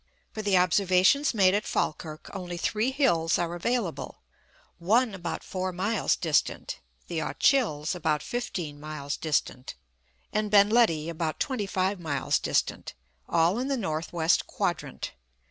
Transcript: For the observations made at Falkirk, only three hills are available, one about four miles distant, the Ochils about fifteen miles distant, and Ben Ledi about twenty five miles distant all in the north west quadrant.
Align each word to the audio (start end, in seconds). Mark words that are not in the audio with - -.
For 0.33 0.41
the 0.41 0.57
observations 0.57 1.35
made 1.35 1.53
at 1.53 1.63
Falkirk, 1.67 2.31
only 2.33 2.57
three 2.57 2.89
hills 2.89 3.37
are 3.37 3.53
available, 3.53 4.15
one 4.79 5.13
about 5.13 5.43
four 5.43 5.71
miles 5.71 6.15
distant, 6.15 6.79
the 7.07 7.19
Ochils 7.21 7.93
about 7.93 8.23
fifteen 8.23 8.79
miles 8.79 9.15
distant, 9.15 9.75
and 10.33 10.49
Ben 10.49 10.71
Ledi 10.71 11.07
about 11.07 11.39
twenty 11.39 11.67
five 11.67 11.99
miles 11.99 12.39
distant 12.39 12.95
all 13.29 13.59
in 13.59 13.67
the 13.67 13.77
north 13.77 14.11
west 14.11 14.47
quadrant. 14.47 15.11